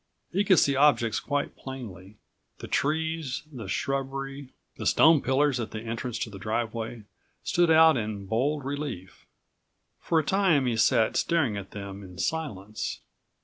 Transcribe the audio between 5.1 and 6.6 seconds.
pillars at the entrance to the